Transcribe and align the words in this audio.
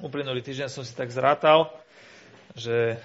Uplynulý 0.00 0.40
týždeň 0.40 0.72
som 0.72 0.80
si 0.80 0.96
tak 0.96 1.12
zrátal, 1.12 1.68
že 2.56 2.96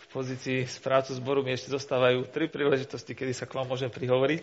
v 0.00 0.06
pozícii 0.16 0.64
správcu 0.64 1.12
zboru 1.20 1.44
mi 1.44 1.52
ešte 1.52 1.68
zostávajú 1.76 2.24
tri 2.32 2.48
príležitosti, 2.48 3.12
kedy 3.12 3.36
sa 3.36 3.44
k 3.44 3.52
vám 3.52 3.68
môžem 3.68 3.92
prihovoriť. 3.92 4.40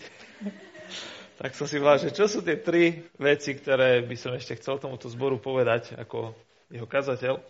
tak 1.41 1.57
som 1.57 1.65
si 1.65 1.81
povedal, 1.81 2.05
že 2.05 2.13
čo 2.13 2.29
sú 2.29 2.45
tie 2.45 2.61
tri 2.61 3.09
veci, 3.17 3.57
ktoré 3.57 4.05
by 4.05 4.15
som 4.21 4.37
ešte 4.37 4.61
chcel 4.61 4.77
tomuto 4.77 5.09
zboru 5.09 5.41
povedať 5.41 5.97
ako 5.97 6.37
jeho 6.69 6.85
kazateľ. 6.85 7.41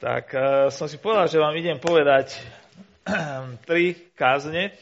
Tak 0.00 0.24
uh, 0.32 0.44
som 0.72 0.88
si 0.88 0.96
povedal, 0.96 1.28
že 1.28 1.36
vám 1.36 1.52
idem 1.52 1.76
povedať 1.76 2.40
tri 3.68 4.08
kázne, 4.16 4.72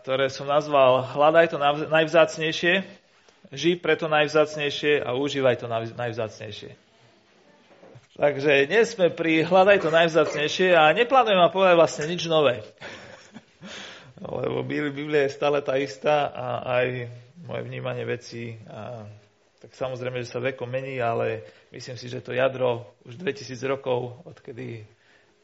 ktoré 0.00 0.30
som 0.30 0.46
nazval 0.46 1.02
Hľadaj 1.12 1.52
to 1.52 1.58
najvzácnejšie, 1.90 3.05
žij 3.52 3.78
preto 3.78 4.10
najvzácnejšie 4.10 5.02
a 5.02 5.14
užívaj 5.14 5.62
to 5.62 5.66
najvzácnejšie. 5.70 6.74
Takže 8.16 8.64
dnes 8.64 8.96
sme 8.96 9.12
pri 9.12 9.44
Hľadaj 9.44 9.84
to 9.84 9.90
najvzácnejšie 9.92 10.72
a 10.72 10.88
neplánujem 10.96 11.36
vám 11.36 11.52
povedať 11.52 11.76
vlastne 11.76 12.04
nič 12.08 12.24
nové. 12.32 12.64
Lebo 14.40 14.64
Biblia 14.64 15.28
je 15.28 15.36
stále 15.36 15.60
tá 15.60 15.76
istá 15.76 16.32
a 16.32 16.46
aj 16.80 17.12
moje 17.44 17.62
vnímanie 17.68 18.08
veci 18.08 18.56
a 18.72 19.04
tak 19.60 19.72
samozrejme, 19.76 20.24
že 20.24 20.32
sa 20.32 20.40
veko 20.40 20.64
mení, 20.64 20.96
ale 21.00 21.44
myslím 21.74 21.96
si, 22.00 22.08
že 22.08 22.24
to 22.24 22.32
jadro 22.32 22.96
už 23.04 23.20
2000 23.20 23.56
rokov, 23.68 24.24
odkedy 24.24 24.84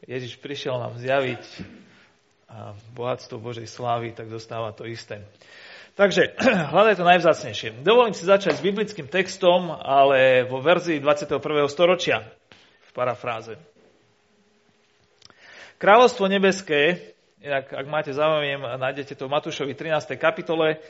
Ježiš 0.07 0.41
prišiel 0.41 0.79
nám 0.79 0.97
zjaviť 0.97 1.43
a 2.49 2.73
bohatstvo 2.93 3.41
Božej 3.41 3.65
slávy, 3.65 4.13
tak 4.13 4.29
zostáva 4.29 4.73
to 4.73 4.85
isté. 4.85 5.21
Takže, 5.93 6.33
hľadaj 6.73 6.97
to 6.97 7.05
najvzácnejšie. 7.05 7.85
Dovolím 7.85 8.17
si 8.17 8.25
začať 8.25 8.57
s 8.57 8.65
biblickým 8.65 9.05
textom, 9.05 9.69
ale 9.69 10.41
vo 10.41 10.57
verzii 10.57 10.97
21. 10.97 11.37
storočia, 11.69 12.25
v 12.89 12.91
parafráze. 12.97 13.61
Kráľovstvo 15.77 16.25
nebeské, 16.25 17.13
ak, 17.45 17.69
ak 17.69 17.85
máte 17.85 18.09
záujem, 18.09 18.57
nájdete 18.57 19.13
to 19.13 19.29
v 19.29 19.33
Matúšovi 19.37 19.77
13. 19.77 20.17
kapitole, 20.17 20.81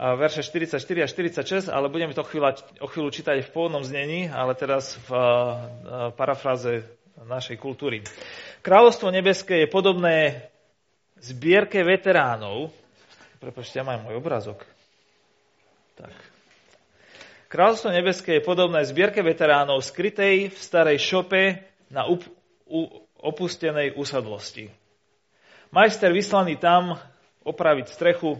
verše 0.00 0.40
44 0.40 0.80
a 1.04 1.08
46, 1.10 1.68
ale 1.68 1.92
budeme 1.92 2.16
to 2.16 2.24
chvíľa, 2.24 2.56
o 2.80 2.88
chvíľu 2.88 3.12
čítať 3.12 3.44
v 3.44 3.52
pôvodnom 3.52 3.84
znení, 3.84 4.32
ale 4.32 4.56
teraz 4.56 4.96
v 5.04 5.10
parafráze 6.16 6.88
našej 7.28 7.60
kultúry. 7.60 8.00
Kráľovstvo 8.64 9.12
nebeské 9.12 9.66
je 9.66 9.68
podobné 9.68 10.48
zbierke 11.20 11.84
veteránov, 11.84 12.72
prepočte, 13.40 13.80
ja 13.80 13.84
mám 13.84 14.04
môj 14.04 14.20
obrazok. 14.20 14.62
Tak. 15.96 16.12
Kráľovstvo 17.50 17.90
nebeské 17.90 18.38
je 18.38 18.46
podobné 18.46 18.86
zbierke 18.86 19.24
veteránov 19.24 19.82
skrytej 19.82 20.54
v 20.54 20.58
starej 20.60 21.02
šope 21.02 21.58
na 21.90 22.06
up, 22.06 22.22
u, 22.68 22.86
opustenej 23.18 23.98
usadlosti. 23.98 24.70
Majster 25.74 26.14
vyslaný 26.14 26.62
tam 26.62 26.94
opraviť 27.42 27.90
strechu, 27.90 28.38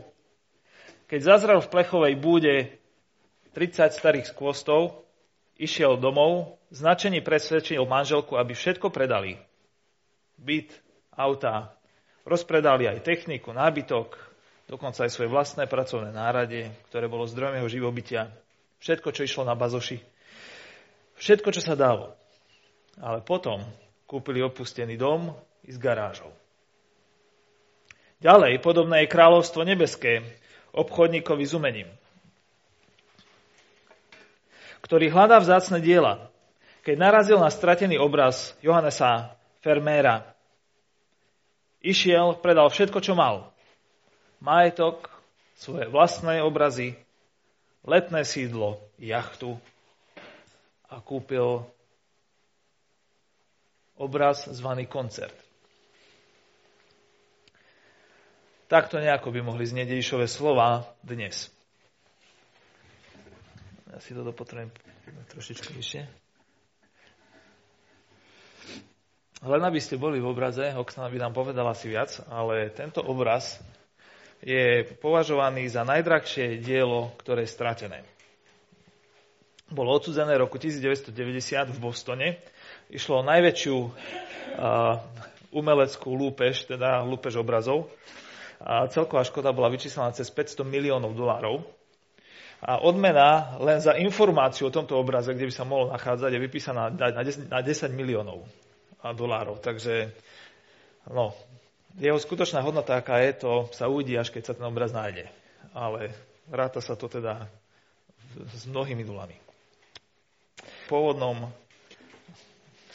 keď 1.11 1.21
zazrel 1.27 1.59
v 1.59 1.73
plechovej 1.73 2.15
búde 2.15 2.55
30 3.59 3.91
starých 3.91 4.31
skvostov, 4.31 5.03
išiel 5.59 5.98
domov, 5.98 6.62
značení 6.71 7.19
presvedčil 7.19 7.83
manželku, 7.83 8.39
aby 8.39 8.55
všetko 8.55 8.95
predali. 8.95 9.43
Byt, 10.39 10.71
auta, 11.19 11.75
Rozpredali 12.21 12.84
aj 12.84 13.03
techniku, 13.03 13.51
nábytok, 13.51 14.30
dokonca 14.70 15.02
aj 15.02 15.10
svoje 15.10 15.26
vlastné 15.26 15.66
pracovné 15.66 16.14
nárade, 16.14 16.70
ktoré 16.88 17.10
bolo 17.10 17.26
zdrojom 17.26 17.58
jeho 17.58 17.68
živobytia. 17.68 18.30
Všetko, 18.78 19.10
čo 19.10 19.26
išlo 19.26 19.42
na 19.42 19.58
bazoši. 19.58 19.98
Všetko, 21.18 21.50
čo 21.50 21.58
sa 21.58 21.74
dalo. 21.74 22.14
Ale 23.02 23.18
potom 23.26 23.66
kúpili 24.06 24.38
opustený 24.38 24.94
dom 24.94 25.34
i 25.66 25.75
s 25.75 25.76
garážou. 25.76 26.30
Ďalej, 28.22 28.62
podobné 28.62 29.04
je 29.04 29.12
kráľovstvo 29.12 29.66
nebeské, 29.66 30.22
obchodníkovi 30.70 31.44
s 31.44 31.56
umením, 31.56 31.88
ktorý 34.86 35.10
hľadá 35.10 35.42
vzácne 35.42 35.82
diela. 35.82 36.30
Keď 36.86 36.97
narazil 37.00 37.42
na 37.42 37.50
stratený 37.50 37.98
obraz 37.98 38.54
Johannesa 38.62 39.34
Ferméra, 39.64 40.30
Išiel, 41.80 42.36
predal 42.44 42.69
všetko, 42.69 43.00
čo 43.00 43.16
mal. 43.16 43.48
Majetok, 44.41 45.12
svoje 45.61 45.84
vlastné 45.93 46.41
obrazy, 46.41 46.97
letné 47.84 48.25
sídlo, 48.25 48.81
jachtu 48.97 49.61
a 50.89 50.97
kúpil 51.05 51.61
obraz 54.01 54.49
zvaný 54.49 54.89
koncert. 54.89 55.37
Takto 58.65 58.97
nejako 58.97 59.28
by 59.28 59.41
mohli 59.45 59.69
znieť 59.69 59.93
Ježišové 59.93 60.25
slova 60.25 60.89
dnes. 61.05 61.53
Ja 63.93 64.01
si 64.01 64.17
toto 64.17 64.33
potrebujem 64.33 64.72
trošičku 65.37 65.69
vyššie. 65.77 66.03
Len 69.41 69.62
aby 69.65 69.81
ste 69.81 70.01
boli 70.01 70.17
v 70.17 70.33
obraze, 70.33 70.72
Oksana 70.72 71.12
by 71.12 71.19
nám 71.21 71.33
povedala 71.37 71.77
si 71.77 71.93
viac, 71.93 72.25
ale 72.28 72.72
tento 72.72 73.05
obraz 73.05 73.61
je 74.41 74.89
považovaný 74.99 75.69
za 75.69 75.84
najdrahšie 75.84 76.61
dielo, 76.65 77.12
ktoré 77.21 77.45
je 77.45 77.53
stratené. 77.53 77.99
Bolo 79.71 79.95
odsudzené 79.95 80.34
roku 80.34 80.59
1990 80.59 81.15
v 81.71 81.78
Bostone. 81.78 82.28
Išlo 82.91 83.23
o 83.23 83.28
najväčšiu 83.28 83.77
uh, 83.78 83.91
umeleckú 85.55 86.11
lúpež, 86.11 86.67
teda 86.67 87.06
lúpež 87.06 87.39
obrazov. 87.39 87.87
A 88.61 88.91
celková 88.91 89.23
škoda 89.23 89.55
bola 89.55 89.71
vyčíslená 89.71 90.11
cez 90.11 90.27
500 90.28 90.67
miliónov 90.67 91.15
dolárov. 91.15 91.62
A 92.61 92.83
odmena 92.83 93.57
len 93.57 93.81
za 93.81 93.97
informáciu 93.97 94.69
o 94.69 94.75
tomto 94.75 94.99
obraze, 95.01 95.33
kde 95.33 95.49
by 95.49 95.55
sa 95.55 95.65
mohol 95.65 95.89
nachádzať, 95.97 96.28
je 96.34 96.45
vypísaná 96.45 96.93
na 96.93 97.22
10, 97.25 97.49
na 97.49 97.61
10 97.65 97.89
miliónov 97.95 98.45
dolárov. 99.01 99.65
Takže 99.65 100.12
no, 101.09 101.33
jeho 101.99 102.19
skutočná 102.21 102.62
hodnota, 102.62 103.01
aká 103.01 103.19
je, 103.25 103.43
to 103.43 103.53
sa 103.75 103.91
uvidí, 103.91 104.15
až 104.15 104.31
keď 104.31 104.53
sa 104.53 104.55
ten 104.55 104.67
obraz 104.69 104.95
nájde. 104.95 105.27
Ale 105.75 106.15
ráta 106.51 106.78
sa 106.78 106.95
to 106.95 107.11
teda 107.11 107.51
s 108.55 108.69
mnohými 108.71 109.03
nulami. 109.03 109.34
V 110.61 110.84
pôvodnom 110.87 111.51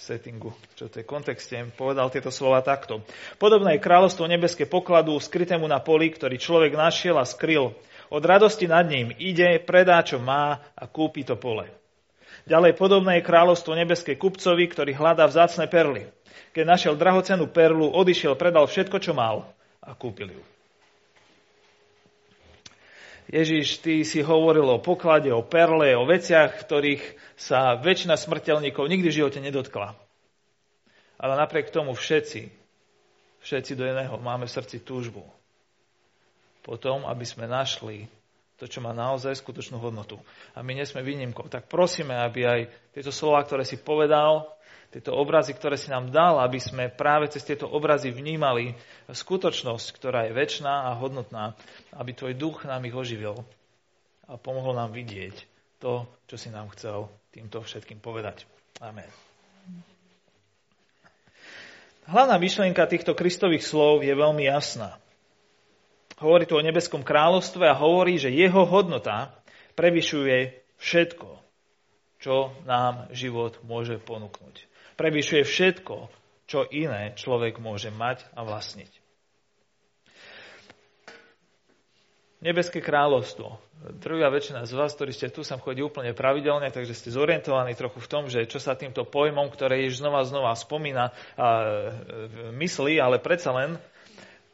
settingu, 0.06 0.54
čo 0.78 0.86
to 0.86 1.02
je 1.02 1.06
kontexte, 1.08 1.58
povedal 1.74 2.14
tieto 2.14 2.30
slova 2.30 2.62
takto. 2.62 3.02
Podobné 3.42 3.76
je 3.76 3.86
kráľovstvo 3.86 4.30
nebeské 4.30 4.70
pokladu 4.70 5.18
skrytému 5.18 5.66
na 5.66 5.82
poli, 5.82 6.14
ktorý 6.14 6.38
človek 6.38 6.78
našiel 6.78 7.18
a 7.18 7.26
skryl. 7.26 7.74
Od 8.14 8.22
radosti 8.22 8.70
nad 8.70 8.86
ním 8.86 9.10
ide, 9.18 9.58
predá, 9.58 10.06
čo 10.06 10.22
má 10.22 10.62
a 10.78 10.86
kúpi 10.86 11.26
to 11.26 11.34
pole. 11.42 11.66
Ďalej 12.46 12.78
podobné 12.78 13.20
je 13.20 13.28
kráľovstvo 13.28 13.74
nebeské 13.74 14.14
kupcovi, 14.22 14.70
ktorý 14.70 14.94
hľadá 14.94 15.26
vzácne 15.26 15.66
perly. 15.66 16.06
Keď 16.54 16.64
našiel 16.64 16.94
drahocenú 16.94 17.50
perlu, 17.50 17.90
odišiel, 17.90 18.38
predal 18.38 18.70
všetko, 18.70 19.02
čo 19.02 19.18
mal 19.18 19.50
a 19.82 19.98
kúpil 19.98 20.30
ju. 20.30 20.44
Ježiš, 23.26 23.82
ty 23.82 24.06
si 24.06 24.22
hovoril 24.22 24.70
o 24.70 24.78
poklade, 24.78 25.34
o 25.34 25.42
perle, 25.42 25.98
o 25.98 26.06
veciach, 26.06 26.62
ktorých 26.62 27.18
sa 27.34 27.74
väčšina 27.74 28.14
smrteľníkov 28.14 28.86
nikdy 28.86 29.10
v 29.10 29.18
živote 29.26 29.42
nedotkla. 29.42 29.98
Ale 31.18 31.34
napriek 31.34 31.74
tomu 31.74 31.98
všetci, 31.98 32.54
všetci 33.42 33.72
do 33.74 33.90
jedného 33.90 34.22
máme 34.22 34.46
v 34.46 34.54
srdci 34.54 34.86
túžbu. 34.86 35.26
Potom, 36.62 37.10
aby 37.10 37.26
sme 37.26 37.50
našli 37.50 38.06
to, 38.56 38.66
čo 38.72 38.80
má 38.80 38.96
naozaj 38.96 39.36
skutočnú 39.36 39.78
hodnotu. 39.80 40.16
A 40.56 40.64
my 40.64 40.76
nie 40.76 40.88
sme 40.88 41.04
výnimkou. 41.04 41.52
Tak 41.52 41.68
prosíme, 41.68 42.16
aby 42.16 42.48
aj 42.48 42.60
tieto 42.96 43.12
slova, 43.12 43.44
ktoré 43.44 43.68
si 43.68 43.76
povedal, 43.80 44.48
tieto 44.96 45.12
obrazy, 45.12 45.52
ktoré 45.52 45.76
si 45.76 45.92
nám 45.92 46.08
dal, 46.08 46.40
aby 46.40 46.56
sme 46.56 46.88
práve 46.88 47.28
cez 47.28 47.44
tieto 47.44 47.68
obrazy 47.68 48.16
vnímali 48.16 48.80
skutočnosť, 49.12 49.92
ktorá 49.92 50.24
je 50.30 50.32
väčšiná 50.32 50.88
a 50.88 50.96
hodnotná, 50.96 51.52
aby 52.00 52.16
tvoj 52.16 52.34
duch 52.40 52.64
nám 52.64 52.88
ich 52.88 52.96
oživil 52.96 53.44
a 54.32 54.40
pomohol 54.40 54.80
nám 54.80 54.96
vidieť 54.96 55.36
to, 55.84 56.08
čo 56.32 56.36
si 56.40 56.48
nám 56.48 56.72
chcel 56.72 57.12
týmto 57.36 57.60
všetkým 57.60 58.00
povedať. 58.00 58.48
Amen. 58.80 59.12
Hlavná 62.08 62.40
myšlienka 62.40 62.86
týchto 62.88 63.18
kristových 63.18 63.68
slov 63.68 64.06
je 64.06 64.14
veľmi 64.14 64.48
jasná. 64.48 64.96
Hovorí 66.16 66.48
tu 66.48 66.56
o 66.56 66.64
nebeskom 66.64 67.04
kráľovstve 67.04 67.68
a 67.68 67.76
hovorí, 67.76 68.16
že 68.16 68.32
jeho 68.32 68.64
hodnota 68.64 69.36
prevyšuje 69.76 70.56
všetko, 70.80 71.30
čo 72.24 72.56
nám 72.64 73.12
život 73.12 73.60
môže 73.68 74.00
ponúknuť. 74.00 74.64
Prevyšuje 74.96 75.44
všetko, 75.44 76.08
čo 76.48 76.64
iné 76.72 77.12
človek 77.20 77.60
môže 77.60 77.92
mať 77.92 78.24
a 78.32 78.48
vlastniť. 78.48 79.06
Nebeské 82.46 82.78
kráľovstvo. 82.78 83.58
Druhá 84.00 84.30
väčšina 84.30 84.70
z 84.70 84.74
vás, 84.78 84.94
ktorí 84.94 85.12
ste 85.12 85.34
tu, 85.34 85.42
sem 85.42 85.58
chodí 85.58 85.82
úplne 85.82 86.14
pravidelne, 86.14 86.70
takže 86.70 86.94
ste 86.94 87.10
zorientovaní 87.10 87.74
trochu 87.74 87.98
v 88.00 88.12
tom, 88.12 88.24
že 88.30 88.46
čo 88.46 88.62
sa 88.62 88.78
týmto 88.78 89.04
pojmom, 89.04 89.50
ktoré 89.50 89.84
Ježiš 89.84 90.06
znova 90.06 90.22
znova 90.24 90.54
spomína, 90.54 91.10
a 91.36 91.48
e, 91.60 91.66
myslí, 92.54 93.02
ale 93.02 93.18
predsa 93.18 93.50
len 93.50 93.82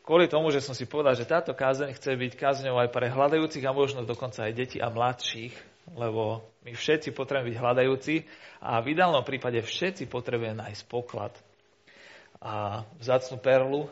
kvôli 0.01 0.27
tomu, 0.27 0.49
že 0.49 0.61
som 0.61 0.73
si 0.73 0.89
povedal, 0.89 1.13
že 1.13 1.29
táto 1.29 1.53
kázeň 1.53 1.93
chce 1.95 2.17
byť 2.17 2.33
kázeňou 2.37 2.77
aj 2.81 2.89
pre 2.89 3.07
hľadajúcich 3.09 3.65
a 3.65 3.75
možno 3.75 4.05
dokonca 4.05 4.45
aj 4.45 4.53
deti 4.53 4.77
a 4.81 4.89
mladších, 4.89 5.53
lebo 5.97 6.45
my 6.65 6.71
všetci 6.73 7.13
potrebujeme 7.13 7.53
byť 7.53 7.57
hľadajúci 7.57 8.15
a 8.61 8.81
v 8.81 8.93
ideálnom 8.93 9.25
prípade 9.25 9.61
všetci 9.61 10.09
potrebujeme 10.09 10.61
nájsť 10.61 10.83
poklad 10.89 11.33
a 12.41 12.81
vzácnú 12.97 13.37
perlu, 13.37 13.85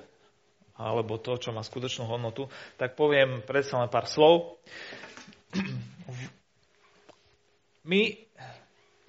alebo 0.79 1.19
to, 1.21 1.37
čo 1.37 1.53
má 1.53 1.61
skutočnú 1.61 2.07
hodnotu, 2.07 2.49
tak 2.79 2.97
poviem 2.97 3.45
predsa 3.45 3.77
len 3.77 3.91
pár 3.91 4.09
slov. 4.09 4.57
My 7.85 8.15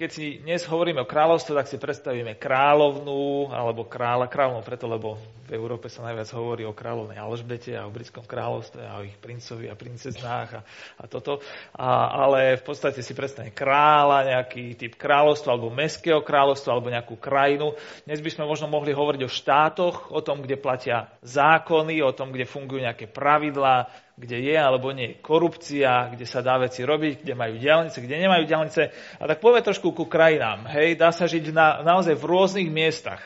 keď 0.00 0.10
si 0.16 0.40
dnes 0.40 0.64
hovoríme 0.64 1.04
o 1.04 1.10
kráľovstve, 1.12 1.52
tak 1.52 1.68
si 1.68 1.76
predstavíme 1.76 2.40
kráľovnú 2.40 3.52
alebo 3.52 3.84
kráľa, 3.84 4.32
kráľovnú 4.32 4.64
preto, 4.64 4.88
lebo 4.88 5.20
v 5.44 5.52
Európe 5.52 5.92
sa 5.92 6.00
najviac 6.08 6.24
hovorí 6.32 6.64
o 6.64 6.72
kráľovnej 6.72 7.20
Alžbete 7.20 7.76
a 7.76 7.84
o 7.84 7.92
britskom 7.92 8.24
kráľovstve 8.24 8.80
a 8.80 8.96
o 8.96 9.04
ich 9.04 9.12
princovi 9.20 9.68
a 9.68 9.76
princeznách 9.76 10.56
a, 10.56 10.60
a 10.96 11.04
toto. 11.04 11.44
A, 11.76 12.16
ale 12.16 12.56
v 12.56 12.64
podstate 12.64 13.04
si 13.04 13.12
predstavíme 13.12 13.52
kráľa, 13.52 14.40
nejaký 14.40 14.72
typ 14.80 14.96
kráľovstva 14.96 15.52
alebo 15.52 15.68
mestského 15.68 16.24
kráľovstva 16.24 16.70
alebo 16.72 16.88
nejakú 16.88 17.20
krajinu. 17.20 17.76
Dnes 18.08 18.24
by 18.24 18.30
sme 18.32 18.48
možno 18.48 18.72
mohli 18.72 18.96
hovoriť 18.96 19.20
o 19.20 19.28
štátoch, 19.28 20.08
o 20.16 20.24
tom, 20.24 20.40
kde 20.40 20.56
platia 20.56 21.12
zákony, 21.20 22.00
o 22.00 22.16
tom, 22.16 22.32
kde 22.32 22.48
fungujú 22.48 22.80
nejaké 22.80 23.04
pravidlá, 23.04 24.08
kde 24.20 24.52
je 24.52 24.56
alebo 24.56 24.92
nie 24.92 25.16
je 25.16 25.20
korupcia, 25.24 26.12
kde 26.12 26.28
sa 26.28 26.44
dá 26.44 26.60
veci 26.60 26.84
robiť, 26.84 27.24
kde 27.24 27.32
majú 27.32 27.56
diálnice, 27.56 28.04
kde 28.04 28.20
nemajú 28.20 28.44
diálnice. 28.44 28.82
A 29.16 29.24
tak 29.24 29.40
povie 29.40 29.64
trošku 29.64 29.96
ku 29.96 30.04
krajinám. 30.04 30.68
Hej, 30.68 31.00
dá 31.00 31.08
sa 31.08 31.24
žiť 31.24 31.48
na, 31.56 31.80
naozaj 31.80 32.20
v 32.20 32.28
rôznych 32.28 32.68
miestach. 32.68 33.24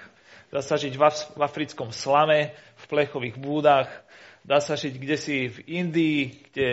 Dá 0.55 0.63
sa 0.63 0.79
žiť 0.79 0.95
v, 0.95 1.03
af- 1.03 1.35
v 1.35 1.43
africkom 1.43 1.91
slame, 1.91 2.55
v 2.79 2.85
plechových 2.87 3.35
búdach, 3.43 3.91
dá 4.47 4.63
sa 4.63 4.79
žiť 4.79 4.95
kde 4.95 5.17
si 5.19 5.51
v 5.51 5.59
Indii, 5.83 6.21
kde 6.47 6.69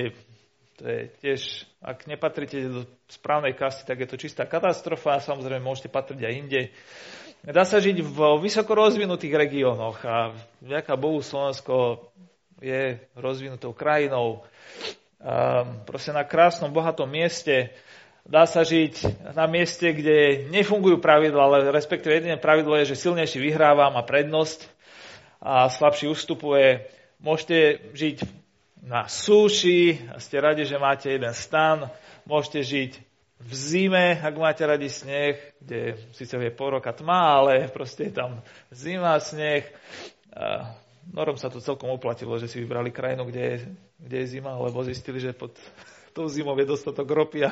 to 0.77 0.83
je 0.85 1.01
tiež, 1.21 1.41
ak 1.81 2.09
nepatrite 2.09 2.57
do 2.65 2.81
správnej 3.05 3.53
kasty, 3.53 3.85
tak 3.85 4.01
je 4.01 4.09
to 4.09 4.17
čistá 4.17 4.49
katastrofa, 4.49 5.21
samozrejme 5.21 5.61
môžete 5.61 5.93
patriť 5.93 6.21
aj 6.25 6.33
inde. 6.33 6.61
Dá 7.41 7.65
sa 7.65 7.81
žiť 7.81 8.05
v 8.05 8.17
vysoko 8.41 8.73
rozvinutých 8.77 9.33
regiónoch 9.33 9.97
a 10.05 10.33
vďaka 10.61 10.93
Bohu 10.97 11.21
Slovensko 11.21 12.05
je 12.61 13.01
rozvinutou 13.17 13.73
krajinou. 13.73 14.45
Proste 15.89 16.13
na 16.13 16.23
krásnom, 16.23 16.69
bohatom 16.69 17.09
mieste. 17.09 17.73
Dá 18.21 18.45
sa 18.45 18.61
žiť 18.61 19.25
na 19.33 19.49
mieste, 19.49 19.89
kde 19.89 20.45
nefungujú 20.53 21.01
pravidla, 21.01 21.41
ale 21.41 21.73
respektíve 21.73 22.21
jediné 22.21 22.37
pravidlo 22.37 22.77
je, 22.77 22.93
že 22.93 23.01
silnejší 23.09 23.41
vyhráva, 23.41 23.89
má 23.89 24.05
prednosť 24.05 24.69
a 25.41 25.65
slabší 25.73 26.05
ustupuje. 26.05 26.85
Môžete 27.17 27.81
žiť 27.97 28.17
na 28.85 29.09
súši 29.09 30.05
a 30.13 30.21
ste 30.21 30.37
radi, 30.37 30.69
že 30.69 30.77
máte 30.77 31.09
jeden 31.09 31.33
stan. 31.33 31.89
Môžete 32.29 32.61
žiť 32.61 32.91
v 33.41 33.51
zime, 33.57 34.21
ak 34.21 34.37
máte 34.37 34.61
radi 34.61 34.85
sneh, 34.85 35.41
kde 35.57 35.97
síce 36.13 36.37
je 36.37 36.53
pol 36.53 36.77
roka 36.77 36.93
tma, 36.93 37.41
ale 37.41 37.65
proste 37.73 38.09
je 38.09 38.13
tam 38.13 38.45
zima, 38.69 39.17
sneh. 39.17 39.65
Norom 41.09 41.35
sa 41.35 41.49
to 41.49 41.57
celkom 41.57 41.89
oplatilo, 41.89 42.37
že 42.37 42.45
si 42.45 42.61
vybrali 42.61 42.93
krajinu, 42.93 43.25
kde 43.25 43.41
je, 43.41 43.55
kde 43.97 44.17
je 44.21 44.27
zima, 44.37 44.53
lebo 44.53 44.85
zistili, 44.85 45.17
že 45.17 45.33
pod 45.33 45.57
tou 46.15 46.29
zimou 46.29 46.53
je 46.61 46.69
dostatok 46.69 47.09
ropy 47.09 47.49
a, 47.49 47.51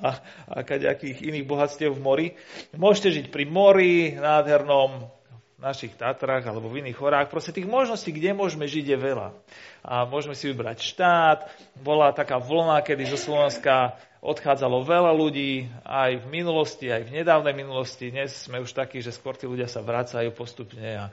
a, 0.00 0.08
a 0.48 0.58
kaďakých 0.64 1.20
iných 1.20 1.44
bohatstiev 1.44 1.92
v 1.92 2.00
mori. 2.02 2.26
Môžete 2.72 3.20
žiť 3.20 3.26
pri 3.28 3.44
mori, 3.44 4.16
nádhernom, 4.16 5.12
v 5.56 5.64
našich 5.64 5.96
Tatrách 5.96 6.44
alebo 6.44 6.68
v 6.68 6.84
iných 6.84 7.00
horách. 7.00 7.32
Proste 7.32 7.56
tých 7.56 7.64
možností, 7.64 8.12
kde 8.12 8.36
môžeme 8.36 8.68
žiť, 8.68 8.92
je 8.92 8.98
veľa. 9.00 9.32
A 9.80 10.04
môžeme 10.04 10.36
si 10.36 10.52
vybrať 10.52 10.84
štát. 10.84 11.48
Bola 11.80 12.12
taká 12.12 12.36
vlna, 12.36 12.84
kedy 12.84 13.08
zo 13.08 13.16
Slovenska 13.16 13.96
odchádzalo 14.26 14.82
veľa 14.82 15.14
ľudí, 15.14 15.70
aj 15.86 16.18
v 16.18 16.26
minulosti, 16.26 16.90
aj 16.90 17.06
v 17.06 17.22
nedávnej 17.22 17.54
minulosti. 17.54 18.10
Dnes 18.10 18.34
sme 18.34 18.58
už 18.58 18.74
takí, 18.74 18.98
že 18.98 19.14
skôr 19.14 19.38
tí 19.38 19.46
ľudia 19.46 19.70
sa 19.70 19.86
vracajú 19.86 20.34
postupne 20.34 20.82
a 20.82 21.04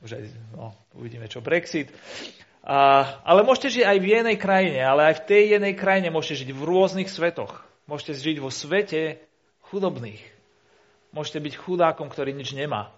už 0.00 0.16
aj, 0.16 0.24
no, 0.56 0.72
uvidíme 0.96 1.28
čo 1.28 1.44
Brexit. 1.44 1.92
A, 2.64 3.04
ale 3.20 3.44
môžete 3.44 3.80
žiť 3.80 3.84
aj 3.84 3.98
v 4.00 4.10
jednej 4.16 4.36
krajine, 4.40 4.80
ale 4.80 5.12
aj 5.12 5.14
v 5.20 5.24
tej 5.28 5.44
jednej 5.60 5.74
krajine 5.76 6.08
môžete 6.08 6.48
žiť 6.48 6.50
v 6.56 6.64
rôznych 6.64 7.12
svetoch. 7.12 7.60
Môžete 7.84 8.16
žiť 8.16 8.36
vo 8.40 8.48
svete 8.48 9.20
chudobných. 9.68 10.24
Môžete 11.12 11.44
byť 11.44 11.54
chudákom, 11.60 12.08
ktorý 12.08 12.32
nič 12.32 12.56
nemá. 12.56 12.96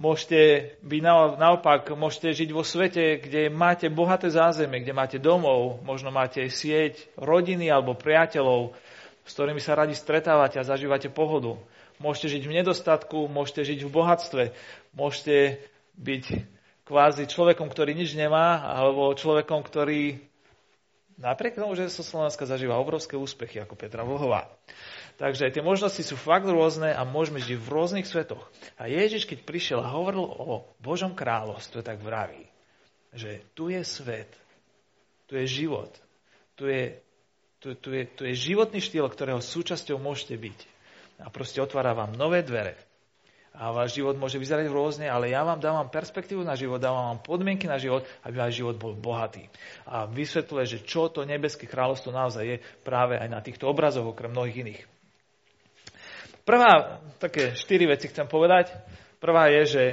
Môžete 0.00 0.72
byť 0.80 1.00
naopak, 1.36 1.92
môžete 1.92 2.32
žiť 2.32 2.50
vo 2.56 2.64
svete, 2.64 3.20
kde 3.20 3.52
máte 3.52 3.92
bohaté 3.92 4.32
zázemie, 4.32 4.80
kde 4.80 4.96
máte 4.96 5.18
domov, 5.20 5.84
možno 5.84 6.08
máte 6.08 6.48
sieť 6.48 7.04
rodiny 7.20 7.68
alebo 7.68 7.92
priateľov, 7.92 8.72
s 9.28 9.30
ktorými 9.36 9.60
sa 9.60 9.76
radi 9.76 9.92
stretávate 9.92 10.56
a 10.56 10.64
zažívate 10.64 11.12
pohodu. 11.12 11.60
Môžete 12.00 12.40
žiť 12.40 12.42
v 12.48 12.56
nedostatku, 12.64 13.28
môžete 13.28 13.76
žiť 13.76 13.80
v 13.84 13.92
bohatstve, 13.92 14.44
môžete 14.96 15.60
byť 16.00 16.24
kvázi 16.88 17.28
človekom, 17.28 17.68
ktorý 17.68 17.92
nič 17.92 18.16
nemá, 18.16 18.72
alebo 18.72 19.12
človekom, 19.12 19.60
ktorý 19.60 20.16
napriek 21.20 21.60
tomu, 21.60 21.76
že 21.76 21.92
so 21.92 22.00
Slovenska 22.00 22.48
zažíva 22.48 22.80
obrovské 22.80 23.20
úspechy, 23.20 23.60
ako 23.60 23.76
Petra 23.76 24.08
Vlhová. 24.08 24.48
Takže 25.20 25.52
tie 25.52 25.60
možnosti 25.60 26.00
sú 26.00 26.16
fakt 26.16 26.48
rôzne 26.48 26.96
a 26.96 27.04
môžeme 27.04 27.44
žiť 27.44 27.60
v 27.60 27.68
rôznych 27.68 28.08
svetoch. 28.08 28.40
A 28.80 28.88
Ježiš, 28.88 29.28
keď 29.28 29.44
prišiel 29.44 29.84
a 29.84 29.92
hovoril 29.92 30.24
o 30.24 30.64
Božom 30.80 31.12
kráľovstve, 31.12 31.84
tak 31.84 32.00
vraví, 32.00 32.48
že 33.12 33.44
tu 33.52 33.68
je 33.68 33.84
svet, 33.84 34.32
tu 35.28 35.36
je 35.36 35.44
život, 35.44 35.92
tu 36.56 36.72
je, 36.72 36.96
tu, 37.60 37.76
tu 37.76 37.92
je, 37.92 38.08
tu 38.08 38.24
je 38.24 38.32
životný 38.32 38.80
štýl, 38.80 39.04
ktorého 39.12 39.44
súčasťou 39.44 40.00
môžete 40.00 40.40
byť. 40.40 40.58
A 41.20 41.28
proste 41.28 41.60
otvára 41.60 41.92
vám 41.92 42.16
nové 42.16 42.40
dvere 42.40 42.80
a 43.60 43.76
váš 43.76 44.00
život 44.00 44.16
môže 44.16 44.40
vyzerať 44.40 44.72
rôzne, 44.72 45.10
ale 45.10 45.36
ja 45.36 45.44
vám 45.44 45.60
dávam 45.60 45.90
perspektívu 45.90 46.40
na 46.40 46.56
život, 46.56 46.80
dávam 46.80 47.12
vám 47.12 47.20
podmienky 47.20 47.68
na 47.68 47.76
život, 47.76 48.06
aby 48.24 48.40
váš 48.40 48.62
život 48.62 48.78
bol 48.80 48.96
bohatý. 48.96 49.52
A 49.84 50.08
vysvetľuje, 50.08 50.64
že 50.64 50.78
čo 50.86 51.12
to 51.12 51.28
nebeské 51.28 51.68
kráľovstvo 51.68 52.08
naozaj 52.08 52.44
je 52.46 52.56
práve 52.86 53.20
aj 53.20 53.28
na 53.28 53.42
týchto 53.44 53.68
obrazoch, 53.68 54.06
okrem 54.06 54.32
mnohých 54.32 54.64
iných. 54.64 54.99
Prvá, 56.44 57.00
také 57.20 57.52
štyri 57.54 57.86
veci 57.86 58.08
chcem 58.08 58.26
povedať. 58.26 58.72
Prvá 59.20 59.52
je, 59.52 59.62
že 59.66 59.84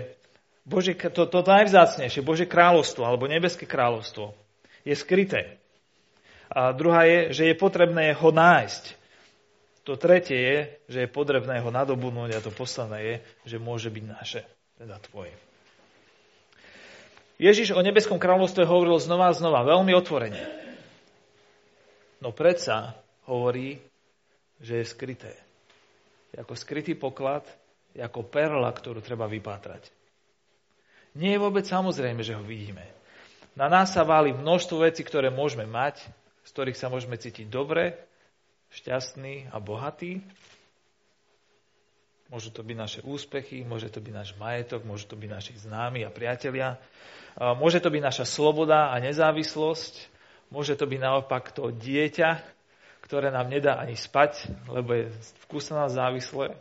Bože, 0.67 0.95
to, 0.95 1.27
to 1.27 1.39
najvzácnejšie, 1.43 2.23
Bože 2.23 2.43
kráľovstvo 2.43 3.07
alebo 3.07 3.31
nebeské 3.31 3.63
kráľovstvo 3.63 4.35
je 4.83 4.95
skryté. 4.95 5.59
A 6.47 6.71
druhá 6.71 7.03
je, 7.03 7.35
že 7.35 7.43
je 7.51 7.55
potrebné 7.59 8.15
ho 8.15 8.29
nájsť. 8.31 8.95
To 9.87 9.95
tretie 9.95 10.39
je, 10.39 10.57
že 10.91 10.99
je 11.03 11.09
potrebné 11.11 11.63
ho 11.63 11.71
nadobudnúť 11.71 12.35
a 12.35 12.43
to 12.43 12.51
posledné 12.51 12.99
je, 12.99 13.15
že 13.55 13.57
môže 13.63 13.87
byť 13.87 14.03
naše, 14.03 14.41
teda 14.75 14.99
tvoje. 15.07 15.31
Ježiš 17.39 17.71
o 17.71 17.79
nebeskom 17.79 18.19
kráľovstve 18.19 18.67
hovoril 18.67 18.99
znova 18.99 19.31
a 19.31 19.37
znova, 19.37 19.63
veľmi 19.63 19.95
otvorene. 19.95 20.43
No 22.19 22.33
predsa 22.35 22.97
hovorí, 23.29 23.79
že 24.59 24.83
je 24.83 24.91
skryté. 24.91 25.46
Ako 26.35 26.57
skrytý 26.57 26.97
poklad, 26.97 27.47
ako 27.95 28.27
perla, 28.27 28.69
ktorú 28.69 28.99
treba 28.99 29.25
vypátrať. 29.25 29.89
Nie 31.17 31.37
je 31.37 31.43
vôbec 31.43 31.65
samozrejme, 31.65 32.21
že 32.21 32.37
ho 32.37 32.43
vidíme. 32.45 32.85
Na 33.57 33.65
nás 33.65 33.89
sa 33.89 34.05
váli 34.05 34.35
množstvo 34.37 34.85
vecí, 34.85 35.01
ktoré 35.01 35.33
môžeme 35.33 35.65
mať, 35.65 36.05
z 36.45 36.49
ktorých 36.53 36.77
sa 36.77 36.93
môžeme 36.93 37.17
cítiť 37.17 37.49
dobre, 37.49 37.97
šťastný 38.69 39.49
a 39.49 39.57
bohatý. 39.57 40.21
Môžu 42.29 42.53
to 42.53 42.61
byť 42.61 42.77
naše 42.77 42.99
úspechy, 43.07 43.65
môže 43.65 43.89
to 43.89 44.03
byť 44.03 44.13
náš 44.13 44.29
majetok, 44.37 44.85
môžu 44.85 45.09
to 45.09 45.17
byť 45.17 45.29
naši 45.31 45.53
známi 45.57 46.05
a 46.05 46.13
priatelia. 46.13 46.77
Môže 47.39 47.81
to 47.81 47.89
byť 47.89 48.03
naša 48.03 48.25
sloboda 48.27 48.93
a 48.93 48.95
nezávislosť. 49.01 50.13
Môže 50.53 50.77
to 50.77 50.85
byť 50.85 50.99
naopak 51.01 51.49
to 51.55 51.73
dieťa, 51.73 52.56
ktoré 53.07 53.31
nám 53.31 53.47
nedá 53.47 53.79
ani 53.79 53.95
spať, 53.95 54.51
lebo 54.67 54.91
je 54.93 55.09
vkusná 55.47 55.87
závislé. 55.87 56.53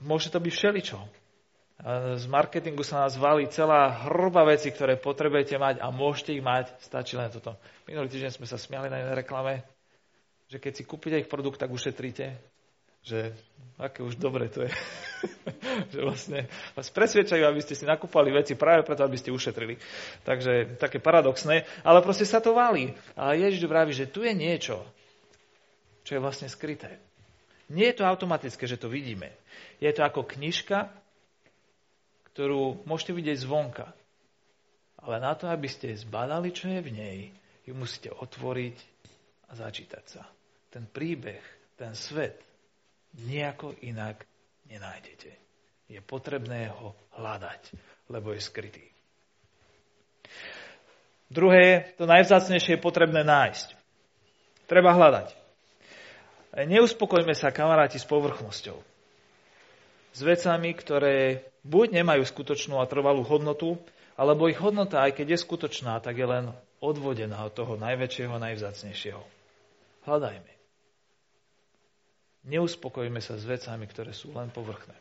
Môže 0.00 0.30
to 0.30 0.38
byť 0.38 0.52
všeličo. 0.54 0.98
Z 2.16 2.24
marketingu 2.28 2.84
sa 2.84 3.04
nás 3.08 3.16
valí 3.16 3.48
celá 3.50 4.04
hrba 4.06 4.46
veci, 4.46 4.70
ktoré 4.70 5.00
potrebujete 5.00 5.56
mať 5.58 5.82
a 5.82 5.90
môžete 5.90 6.36
ich 6.36 6.44
mať. 6.44 6.70
Stačí 6.80 7.16
len 7.18 7.32
toto. 7.32 7.56
Minulý 7.88 8.12
týždeň 8.12 8.36
sme 8.36 8.46
sa 8.46 8.60
smiali 8.60 8.92
na 8.92 9.00
jednej 9.00 9.26
reklame 9.26 9.64
že 10.50 10.58
keď 10.58 10.72
si 10.74 10.82
kúpite 10.82 11.14
ich 11.14 11.30
produkt, 11.30 11.62
tak 11.62 11.70
ušetríte. 11.70 12.34
Že 13.00 13.32
aké 13.80 14.04
už 14.04 14.20
dobre 14.20 14.52
to 14.52 14.68
je. 14.68 14.72
že 15.92 16.00
vlastne 16.04 16.38
vás 16.76 16.92
presvedčajú, 16.92 17.44
aby 17.48 17.60
ste 17.64 17.72
si 17.72 17.88
nakúpali 17.88 18.28
veci 18.28 18.56
práve 18.56 18.84
preto, 18.84 19.04
aby 19.04 19.16
ste 19.16 19.32
ušetrili. 19.32 19.80
Takže 20.24 20.76
také 20.76 21.00
paradoxné, 21.00 21.64
ale 21.80 22.04
proste 22.04 22.28
sa 22.28 22.44
to 22.44 22.52
valí. 22.52 22.92
A 23.16 23.32
Ježiš 23.32 23.64
vraví, 23.64 23.96
že 23.96 24.08
tu 24.08 24.20
je 24.20 24.36
niečo, 24.36 24.84
čo 26.04 26.16
je 26.16 26.20
vlastne 26.20 26.48
skryté. 26.52 27.00
Nie 27.70 27.94
je 27.94 28.02
to 28.02 28.08
automatické, 28.08 28.66
že 28.66 28.80
to 28.80 28.90
vidíme. 28.90 29.30
Je 29.78 29.88
to 29.94 30.02
ako 30.04 30.26
knižka, 30.26 30.90
ktorú 32.34 32.84
môžete 32.84 33.14
vidieť 33.16 33.38
zvonka. 33.46 33.86
Ale 35.00 35.16
na 35.16 35.32
to, 35.32 35.48
aby 35.48 35.70
ste 35.70 35.96
zbadali, 35.96 36.52
čo 36.52 36.68
je 36.68 36.80
v 36.84 36.90
nej, 36.92 37.18
ju 37.64 37.72
musíte 37.72 38.12
otvoriť 38.12 38.76
a 39.48 39.52
začítať 39.56 40.04
sa. 40.04 40.28
Ten 40.68 40.84
príbeh, 40.84 41.40
ten 41.80 41.96
svet 41.96 42.49
nejako 43.18 43.74
inak 43.82 44.26
nenájdete. 44.70 45.30
Je 45.90 45.98
potrebné 45.98 46.70
ho 46.70 46.94
hľadať, 47.18 47.74
lebo 48.06 48.30
je 48.30 48.40
skrytý. 48.42 48.86
Druhé, 51.30 51.94
to 51.98 52.10
najvzácnejšie 52.10 52.78
je 52.78 52.82
potrebné 52.82 53.22
nájsť. 53.22 53.74
Treba 54.66 54.94
hľadať. 54.94 55.34
Neuspokojme 56.66 57.34
sa, 57.34 57.54
kamaráti, 57.54 58.02
s 58.02 58.06
povrchnosťou. 58.06 58.78
S 60.10 60.20
vecami, 60.26 60.74
ktoré 60.74 61.46
buď 61.62 62.02
nemajú 62.02 62.26
skutočnú 62.26 62.82
a 62.82 62.90
trvalú 62.90 63.22
hodnotu, 63.22 63.78
alebo 64.18 64.50
ich 64.50 64.58
hodnota, 64.58 65.06
aj 65.06 65.22
keď 65.22 65.38
je 65.38 65.44
skutočná, 65.46 66.02
tak 66.02 66.18
je 66.18 66.26
len 66.26 66.50
odvodená 66.82 67.46
od 67.46 67.54
toho 67.54 67.78
najväčšieho 67.78 68.34
a 68.34 68.42
najvzácnejšieho. 68.50 69.22
Hľadajme. 70.10 70.59
Neuspokojme 72.48 73.20
sa 73.20 73.36
s 73.36 73.44
vecami, 73.44 73.84
ktoré 73.84 74.16
sú 74.16 74.32
len 74.32 74.48
povrchné. 74.48 74.96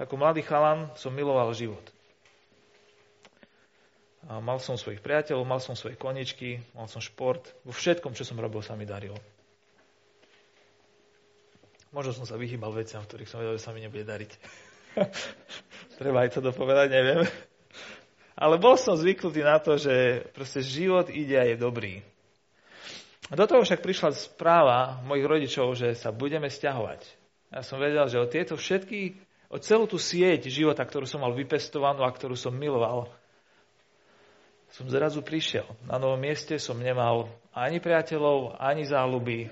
Ako 0.00 0.16
mladý 0.16 0.40
chalan 0.40 0.88
som 0.96 1.12
miloval 1.12 1.52
život. 1.52 1.84
A 4.28 4.40
mal 4.40 4.60
som 4.60 4.76
svojich 4.76 5.00
priateľov, 5.00 5.48
mal 5.48 5.60
som 5.60 5.76
svoje 5.76 5.96
koničky, 5.96 6.60
mal 6.76 6.88
som 6.88 7.00
šport. 7.00 7.44
Vo 7.64 7.72
všetkom, 7.72 8.12
čo 8.12 8.24
som 8.24 8.36
robil, 8.40 8.60
sa 8.60 8.76
mi 8.76 8.84
darilo. 8.84 9.16
Možno 11.90 12.14
som 12.14 12.24
sa 12.28 12.38
vyhýbal 12.38 12.70
veciam, 12.70 13.02
ktorých 13.02 13.28
som 13.28 13.40
vedel, 13.40 13.56
že 13.58 13.64
sa 13.64 13.72
mi 13.72 13.80
nebude 13.82 14.06
dariť. 14.06 14.30
Treba 16.00 16.22
aj 16.22 16.36
to 16.36 16.40
dopovedať, 16.44 16.88
neviem. 16.92 17.24
Ale 18.38 18.56
bol 18.56 18.78
som 18.78 18.96
zvyknutý 18.96 19.44
na 19.44 19.58
to, 19.58 19.76
že 19.76 20.24
proste 20.32 20.64
život 20.64 21.12
ide 21.12 21.36
a 21.36 21.44
je 21.44 21.56
dobrý. 21.58 22.00
A 23.30 23.38
do 23.38 23.46
toho 23.46 23.62
však 23.62 23.78
prišla 23.78 24.10
správa 24.10 24.98
mojich 25.06 25.26
rodičov, 25.26 25.78
že 25.78 25.94
sa 25.94 26.10
budeme 26.10 26.50
stiahovať. 26.50 27.06
Ja 27.54 27.62
som 27.62 27.78
vedel, 27.78 28.02
že 28.10 28.18
o 28.18 28.26
tieto 28.26 28.58
všetky, 28.58 29.22
o 29.50 29.62
celú 29.62 29.86
tú 29.86 30.02
sieť 30.02 30.50
života, 30.50 30.82
ktorú 30.82 31.06
som 31.06 31.22
mal 31.22 31.30
vypestovanú 31.30 32.02
a 32.02 32.10
ktorú 32.10 32.34
som 32.34 32.50
miloval, 32.50 33.06
som 34.74 34.86
zrazu 34.90 35.22
prišiel. 35.22 35.66
Na 35.86 35.98
novom 35.98 36.18
mieste 36.18 36.58
som 36.58 36.78
nemal 36.78 37.30
ani 37.54 37.82
priateľov, 37.82 38.58
ani 38.58 38.86
záľuby. 38.86 39.50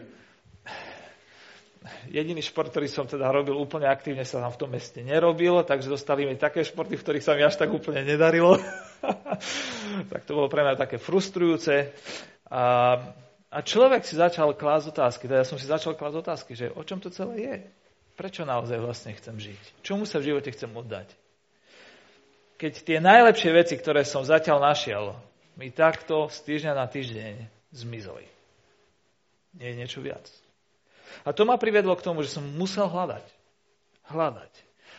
Jediný 2.11 2.43
šport, 2.43 2.71
ktorý 2.71 2.91
som 2.91 3.07
teda 3.07 3.31
robil 3.31 3.55
úplne 3.55 3.87
aktívne, 3.87 4.27
sa 4.27 4.43
tam 4.43 4.51
v 4.55 4.61
tom 4.61 4.71
meste 4.75 5.03
nerobil, 5.03 5.63
takže 5.63 5.91
dostali 5.91 6.27
mi 6.27 6.35
také 6.35 6.67
športy, 6.67 6.99
v 6.99 7.03
ktorých 7.07 7.25
sa 7.25 7.35
mi 7.35 7.43
až 7.47 7.59
tak 7.59 7.71
úplne 7.71 8.03
nedarilo. 8.03 8.59
tak 10.13 10.23
to 10.27 10.35
bolo 10.35 10.51
pre 10.51 10.67
mňa 10.67 10.75
také 10.79 10.99
frustrujúce. 10.99 11.95
A 12.51 12.63
a 13.49 13.65
človek 13.65 14.05
si 14.05 14.13
začal 14.13 14.53
klásť 14.53 14.93
otázky, 14.93 15.25
teda 15.25 15.41
ja 15.41 15.49
som 15.49 15.57
si 15.57 15.65
začal 15.65 15.97
klásť 15.97 16.17
otázky, 16.21 16.53
že 16.53 16.69
o 16.77 16.85
čom 16.85 17.01
to 17.01 17.09
celé 17.09 17.37
je? 17.41 17.57
Prečo 18.13 18.45
naozaj 18.45 18.77
vlastne 18.77 19.17
chcem 19.17 19.41
žiť? 19.41 19.81
Čomu 19.81 20.05
sa 20.05 20.21
v 20.21 20.35
živote 20.35 20.53
chcem 20.53 20.69
oddať? 20.69 21.09
Keď 22.59 22.73
tie 22.83 22.99
najlepšie 22.99 23.51
veci, 23.55 23.79
ktoré 23.79 24.03
som 24.03 24.27
zatiaľ 24.27 24.59
našiel, 24.61 25.15
mi 25.57 25.71
takto 25.71 26.29
z 26.29 26.39
týždňa 26.45 26.73
na 26.75 26.87
týždeň 26.91 27.35
zmizli. 27.73 28.27
Nie 29.57 29.73
je 29.73 29.79
niečo 29.79 30.03
viac. 30.05 30.27
A 31.25 31.33
to 31.33 31.49
ma 31.49 31.57
privedlo 31.57 31.97
k 31.97 32.05
tomu, 32.05 32.21
že 32.21 32.35
som 32.35 32.45
musel 32.45 32.91
hľadať. 32.91 33.25
Hľadať. 34.13 34.53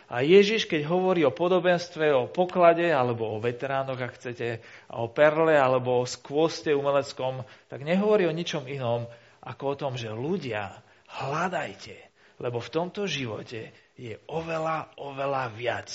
A 0.09 0.25
Ježiš, 0.25 0.65
keď 0.65 0.89
hovorí 0.89 1.21
o 1.21 1.33
podobenstve, 1.33 2.09
o 2.13 2.25
poklade, 2.25 2.89
alebo 2.89 3.29
o 3.29 3.37
veteránoch, 3.37 4.01
ak 4.01 4.17
chcete, 4.17 4.57
o 4.89 5.05
perle, 5.05 5.53
alebo 5.53 6.01
o 6.01 6.09
skvoste 6.09 6.73
umeleckom, 6.73 7.45
tak 7.69 7.85
nehovorí 7.85 8.25
o 8.25 8.33
ničom 8.33 8.65
inom, 8.65 9.05
ako 9.45 9.63
o 9.69 9.77
tom, 9.77 9.93
že 9.93 10.09
ľudia, 10.09 10.81
hľadajte, 11.21 11.93
lebo 12.41 12.57
v 12.57 12.73
tomto 12.73 13.05
živote 13.05 13.69
je 13.93 14.17
oveľa, 14.33 14.97
oveľa 14.97 15.43
viac 15.53 15.93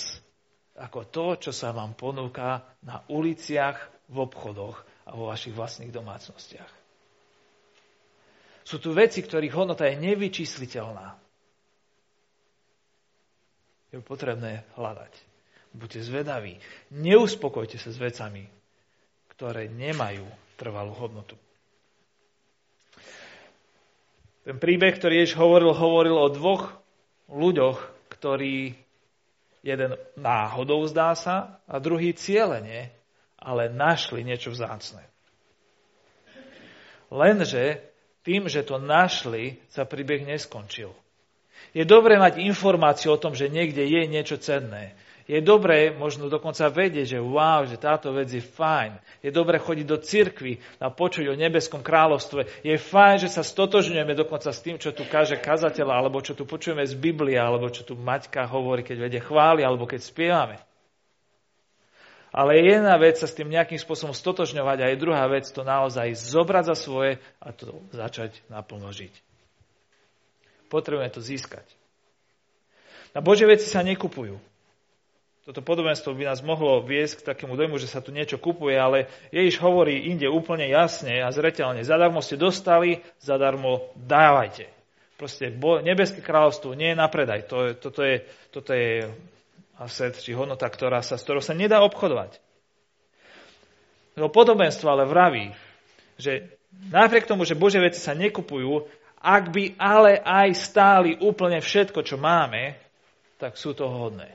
ako 0.75 1.07
to, 1.07 1.25
čo 1.39 1.51
sa 1.55 1.71
vám 1.71 1.95
ponúka 1.95 2.63
na 2.83 2.99
uliciach, 3.07 3.95
v 4.05 4.17
obchodoch 4.21 4.85
a 5.09 5.17
vo 5.17 5.33
vašich 5.33 5.57
vlastných 5.57 5.89
domácnostiach. 5.89 6.71
Sú 8.65 8.81
tu 8.81 8.93
veci, 8.93 9.21
ktorých 9.21 9.53
hodnota 9.53 9.89
je 9.89 9.97
nevyčísliteľná 9.97 11.24
je 13.93 14.01
potrebné 14.01 14.65
hľadať. 14.77 15.13
Buďte 15.75 16.01
zvedaví. 16.07 16.55
Neuspokojte 16.95 17.75
sa 17.75 17.91
s 17.91 17.99
vecami, 17.99 18.47
ktoré 19.35 19.67
nemajú 19.67 20.23
trvalú 20.55 20.95
hodnotu. 20.95 21.35
Ten 24.45 24.61
príbeh, 24.61 24.95
ktorý 24.95 25.25
Ježiš 25.25 25.41
hovoril, 25.41 25.73
hovoril 25.73 26.15
o 26.15 26.29
dvoch 26.29 26.69
ľuďoch, 27.27 27.81
ktorí 28.13 28.77
jeden 29.65 29.97
náhodou 30.13 30.85
zdá 30.85 31.17
sa 31.17 31.57
a 31.65 31.81
druhý 31.81 32.13
cieľene, 32.13 32.93
ale 33.41 33.73
našli 33.73 34.21
niečo 34.21 34.53
vzácne. 34.53 35.01
Lenže 37.09 37.81
tým, 38.21 38.45
že 38.49 38.65
to 38.65 38.77
našli, 38.77 39.57
sa 39.69 39.85
príbeh 39.85 40.25
neskončil. 40.25 40.93
Je 41.71 41.87
dobré 41.87 42.19
mať 42.19 42.43
informáciu 42.43 43.15
o 43.15 43.21
tom, 43.21 43.33
že 43.33 43.49
niekde 43.49 43.81
je 43.87 44.01
niečo 44.05 44.37
cenné. 44.37 44.93
Je 45.25 45.41
dobré 45.41 45.89
možno 45.89 46.29
dokonca 46.29 46.69
vedieť, 46.69 47.17
že 47.17 47.19
wow, 47.19 47.65
že 47.65 47.81
táto 47.81 48.13
vec 48.13 48.29
je 48.29 48.45
fajn. 48.45 49.01
Je 49.25 49.33
dobré 49.33 49.57
chodiť 49.57 49.85
do 49.89 49.97
cirkvy 49.97 50.61
a 50.77 50.93
počuť 50.93 51.33
o 51.33 51.33
nebeskom 51.33 51.81
kráľovstve. 51.81 52.61
Je 52.61 52.77
fajn, 52.77 53.25
že 53.25 53.33
sa 53.33 53.41
stotožňujeme 53.41 54.13
dokonca 54.13 54.53
s 54.53 54.61
tým, 54.61 54.77
čo 54.77 54.93
tu 54.93 55.01
káže 55.01 55.41
kazateľ, 55.41 55.89
alebo 55.89 56.21
čo 56.21 56.37
tu 56.37 56.45
počujeme 56.45 56.85
z 56.85 56.93
Biblie, 56.93 57.41
alebo 57.41 57.73
čo 57.73 57.81
tu 57.81 57.97
Maťka 57.97 58.45
hovorí, 58.45 58.85
keď 58.85 58.97
vedie 59.01 59.17
chváli, 59.17 59.65
alebo 59.65 59.89
keď 59.89 60.05
spievame. 60.05 60.61
Ale 62.29 62.61
jedna 62.61 62.93
vec 63.01 63.17
sa 63.17 63.25
s 63.25 63.33
tým 63.33 63.49
nejakým 63.49 63.81
spôsobom 63.81 64.13
stotožňovať 64.13 64.77
a 64.83 64.89
je 64.93 65.01
druhá 65.01 65.25
vec 65.25 65.49
to 65.49 65.65
naozaj 65.65 66.13
zobrať 66.13 66.69
za 66.69 66.75
svoje 66.77 67.17
a 67.41 67.49
to 67.49 67.81
začať 67.89 68.45
naplno 68.45 68.93
žiť. 68.93 69.24
Potrebujeme 70.67 71.11
to 71.13 71.21
získať. 71.21 71.65
Na 73.15 73.23
Božie 73.23 73.47
veci 73.47 73.65
sa 73.65 73.79
nekupujú. 73.79 74.35
Toto 75.45 75.61
podobenstvo 75.61 76.17
by 76.17 76.25
nás 76.25 76.41
mohlo 76.41 76.81
viesť 76.81 77.21
k 77.21 77.27
takému 77.31 77.53
dojmu, 77.53 77.77
že 77.77 77.85
sa 77.85 78.01
tu 78.01 78.09
niečo 78.09 78.41
kupuje, 78.41 78.73
ale 78.73 79.05
Ježiš 79.29 79.61
hovorí 79.61 80.09
inde 80.09 80.25
úplne 80.25 80.65
jasne 80.65 81.21
a 81.21 81.29
zreteľne. 81.29 81.85
Zadarmo 81.85 82.17
ste 82.25 82.33
dostali, 82.33 83.05
zadarmo 83.21 83.93
dávajte. 83.93 84.65
Proste 85.21 85.53
nebeské 85.85 86.25
kráľovstvo 86.25 86.73
nie 86.73 86.91
je 86.91 86.97
na 86.97 87.07
predaj. 87.07 87.45
To, 87.47 87.77
toto 87.77 88.01
je, 88.01 88.25
toto 88.49 88.73
je 88.73 89.05
aset, 89.77 90.17
či 90.17 90.33
hodnota, 90.33 90.65
ktorá 90.65 91.05
sa, 91.05 91.15
s 91.15 91.23
ktorou 91.23 91.45
sa 91.45 91.53
nedá 91.53 91.85
obchodovať. 91.85 92.41
To 94.17 94.31
podobenstvo 94.33 94.87
ale 94.89 95.05
vraví, 95.05 95.53
že 96.17 96.57
napriek 96.89 97.29
tomu, 97.29 97.45
že 97.45 97.53
Božie 97.53 97.83
veci 97.83 97.99
sa 97.99 98.15
nekupujú, 98.15 98.87
ak 99.25 99.49
by 99.49 99.73
ale 99.81 100.21
aj 100.21 100.49
stáli 100.53 101.17
úplne 101.17 101.57
všetko, 101.57 102.05
čo 102.05 102.21
máme, 102.21 102.77
tak 103.41 103.57
sú 103.57 103.73
to 103.73 103.89
hodné. 103.89 104.29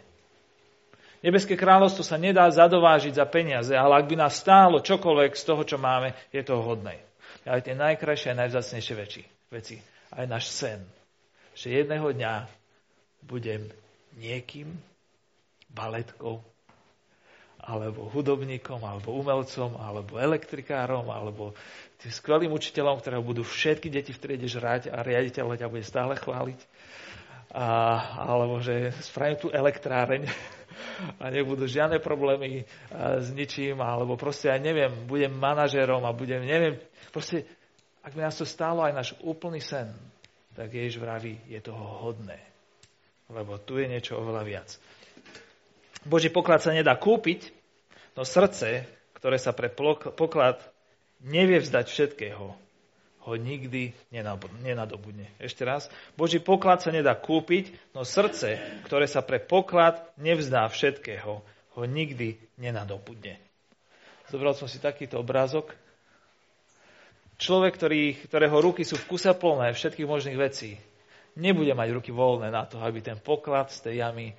Nebeské 1.22 1.54
kráľovstvo 1.54 2.02
sa 2.02 2.18
nedá 2.18 2.48
zadovážiť 2.50 3.14
za 3.14 3.28
peniaze, 3.30 3.70
ale 3.76 4.02
ak 4.02 4.08
by 4.10 4.16
nás 4.18 4.40
stálo 4.40 4.82
čokoľvek 4.82 5.32
z 5.36 5.44
toho, 5.46 5.62
čo 5.62 5.78
máme, 5.78 6.16
je 6.34 6.42
to 6.42 6.58
hodné. 6.58 6.98
Ale 7.46 7.62
tie 7.62 7.76
najkrajšie 7.78 8.34
a 8.34 8.40
najvzácnejšie 8.44 8.94
veci, 8.98 9.22
veci, 9.52 9.76
aj 10.16 10.26
náš 10.26 10.50
sen, 10.50 10.80
že 11.54 11.70
jedného 11.70 12.10
dňa 12.10 12.34
budem 13.28 13.68
niekým, 14.16 14.74
baletkou, 15.70 16.42
alebo 17.60 18.08
hudobníkom, 18.08 18.80
alebo 18.80 19.12
umelcom, 19.16 19.76
alebo 19.76 20.16
elektrikárom, 20.16 21.12
alebo 21.12 21.52
tým 22.00 22.12
skvelým 22.12 22.52
učiteľom, 22.56 23.00
ktorého 23.00 23.20
budú 23.20 23.44
všetky 23.44 23.92
deti 23.92 24.16
v 24.16 24.22
triede 24.22 24.48
žrať 24.48 24.88
a 24.88 25.04
riaditeľ 25.04 25.60
ťa 25.60 25.68
bude 25.68 25.84
stále 25.84 26.16
chváliť. 26.16 26.60
A, 27.50 27.66
alebo 28.30 28.62
že 28.62 28.94
spravím 29.02 29.38
tú 29.42 29.48
elektráreň 29.50 30.22
a 31.22 31.28
nebudú 31.34 31.66
žiadne 31.66 31.98
problémy 31.98 32.62
s 32.94 33.28
ničím, 33.34 33.82
alebo 33.82 34.14
proste 34.14 34.48
aj 34.48 34.60
neviem, 34.62 34.92
budem 35.10 35.34
manažerom 35.34 36.06
a 36.06 36.14
budem, 36.14 36.46
neviem, 36.46 36.78
proste, 37.10 37.42
ak 38.06 38.14
by 38.14 38.22
nás 38.22 38.38
to 38.38 38.46
stálo 38.46 38.86
aj 38.86 38.94
náš 38.94 39.10
úplný 39.26 39.58
sen, 39.58 39.90
tak 40.54 40.72
Ježiš 40.72 41.02
vraví, 41.02 41.42
je 41.50 41.58
toho 41.58 42.06
hodné. 42.06 42.38
Lebo 43.30 43.58
tu 43.62 43.78
je 43.78 43.86
niečo 43.86 44.18
oveľa 44.18 44.42
viac. 44.46 44.68
Boží 46.08 46.32
poklad 46.32 46.64
sa 46.64 46.72
nedá 46.72 46.96
kúpiť, 46.96 47.52
no 48.16 48.24
srdce, 48.24 48.88
ktoré 49.20 49.36
sa 49.36 49.52
pre 49.52 49.68
poklad 50.16 50.56
nevie 51.20 51.60
vzdať 51.60 51.86
všetkého, 51.92 52.56
ho 53.20 53.32
nikdy 53.36 53.92
nenadobudne. 54.64 55.28
Ešte 55.36 55.68
raz. 55.68 55.92
Boží 56.16 56.40
poklad 56.40 56.80
sa 56.80 56.88
nedá 56.88 57.12
kúpiť, 57.12 57.68
no 57.92 58.08
srdce, 58.08 58.56
ktoré 58.88 59.04
sa 59.04 59.20
pre 59.20 59.36
poklad 59.36 60.00
nevzdá 60.16 60.64
všetkého, 60.72 61.44
ho 61.76 61.82
nikdy 61.84 62.40
nenadobudne. 62.56 63.36
Zobral 64.32 64.56
som 64.56 64.70
si 64.70 64.80
takýto 64.80 65.20
obrázok. 65.20 65.76
Človek, 67.36 67.76
ktorý, 67.76 68.02
ktorého 68.24 68.56
ruky 68.60 68.88
sú 68.88 68.96
v 68.96 69.16
kuse 69.16 69.32
plné 69.36 69.72
všetkých 69.72 70.08
možných 70.08 70.38
vecí, 70.40 70.80
nebude 71.36 71.72
mať 71.76 71.88
ruky 71.92 72.12
voľné 72.12 72.48
na 72.48 72.64
to, 72.64 72.80
aby 72.80 73.04
ten 73.04 73.20
poklad 73.20 73.68
z 73.68 73.84
tej 73.84 73.94
jamy 74.00 74.32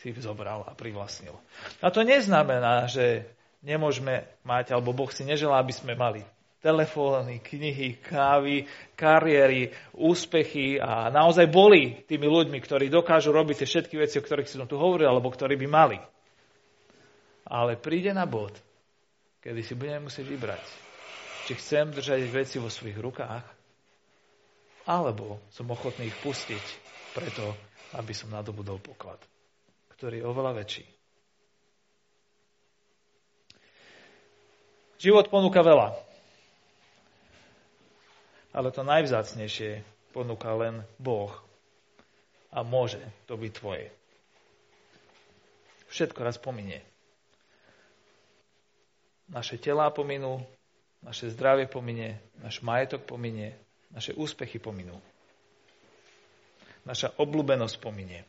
si 0.00 0.12
zobral 0.20 0.64
a 0.68 0.76
privlastnil. 0.76 1.32
A 1.80 1.88
to 1.88 2.04
neznamená, 2.04 2.84
že 2.84 3.24
nemôžeme 3.64 4.28
mať, 4.44 4.76
alebo 4.76 4.92
Boh 4.92 5.08
si 5.08 5.24
neželá, 5.24 5.58
aby 5.60 5.72
sme 5.72 5.96
mali 5.96 6.20
telefóny, 6.60 7.38
knihy, 7.46 8.02
kávy, 8.02 8.66
kariéry, 8.98 9.70
úspechy 9.94 10.82
a 10.82 11.06
naozaj 11.14 11.46
boli 11.46 12.02
tými 12.10 12.26
ľuďmi, 12.26 12.58
ktorí 12.58 12.90
dokážu 12.90 13.30
robiť 13.30 13.62
tie 13.62 13.68
všetky 13.70 13.94
veci, 14.02 14.18
o 14.18 14.24
ktorých 14.24 14.50
som 14.50 14.66
tu 14.66 14.74
hovoril, 14.74 15.06
alebo 15.06 15.30
ktorí 15.30 15.54
by 15.54 15.68
mali. 15.70 15.98
Ale 17.46 17.78
príde 17.78 18.10
na 18.10 18.26
bod, 18.26 18.50
kedy 19.38 19.62
si 19.62 19.78
budeme 19.78 20.10
musieť 20.10 20.26
vybrať, 20.26 20.64
či 21.46 21.52
chcem 21.54 21.94
držať 21.94 22.26
veci 22.34 22.58
vo 22.58 22.66
svojich 22.66 22.98
rukách, 22.98 23.46
alebo 24.90 25.38
som 25.54 25.70
ochotný 25.70 26.10
ich 26.10 26.18
pustiť 26.18 26.64
preto, 27.14 27.54
aby 27.94 28.10
som 28.10 28.34
nadobudol 28.34 28.82
poklad 28.82 29.22
ktorý 29.96 30.20
je 30.20 30.28
oveľa 30.28 30.52
väčší. 30.60 30.84
Život 34.96 35.28
ponúka 35.28 35.60
veľa, 35.60 35.92
ale 38.56 38.68
to 38.72 38.80
najvzácnejšie 38.80 39.84
ponúka 40.16 40.48
len 40.56 40.80
Boh 40.96 41.28
a 42.48 42.64
môže 42.64 43.04
to 43.28 43.36
byť 43.36 43.52
tvoje. 43.52 43.92
Všetko 45.92 46.20
raz 46.24 46.40
pominie. 46.40 46.80
Naše 49.28 49.60
telá 49.60 49.92
pominú, 49.92 50.40
naše 51.04 51.28
zdravie 51.28 51.68
pominie, 51.68 52.16
náš 52.40 52.64
majetok 52.64 53.04
pominie, 53.04 53.52
naše 53.92 54.16
úspechy 54.16 54.56
pominú. 54.56 54.96
Naša 56.88 57.12
obľúbenosť 57.20 57.76
pominie. 57.82 58.24